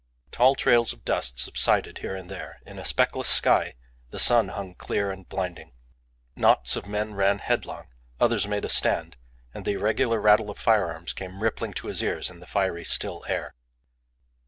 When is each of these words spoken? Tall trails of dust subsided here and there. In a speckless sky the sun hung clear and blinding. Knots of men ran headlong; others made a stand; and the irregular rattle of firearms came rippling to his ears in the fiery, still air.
Tall 0.31 0.55
trails 0.55 0.93
of 0.93 1.05
dust 1.05 1.37
subsided 1.37 1.99
here 1.99 2.15
and 2.15 2.27
there. 2.27 2.59
In 2.65 2.79
a 2.79 2.83
speckless 2.83 3.27
sky 3.27 3.75
the 4.09 4.17
sun 4.17 4.47
hung 4.47 4.73
clear 4.73 5.11
and 5.11 5.29
blinding. 5.29 5.73
Knots 6.35 6.75
of 6.75 6.87
men 6.87 7.13
ran 7.13 7.37
headlong; 7.37 7.85
others 8.19 8.47
made 8.47 8.65
a 8.65 8.69
stand; 8.69 9.15
and 9.53 9.63
the 9.63 9.73
irregular 9.73 10.19
rattle 10.19 10.49
of 10.49 10.57
firearms 10.57 11.13
came 11.13 11.43
rippling 11.43 11.73
to 11.73 11.85
his 11.87 12.01
ears 12.01 12.31
in 12.31 12.39
the 12.39 12.47
fiery, 12.47 12.83
still 12.83 13.23
air. 13.27 13.53